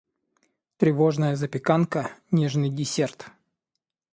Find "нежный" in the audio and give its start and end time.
2.39-2.71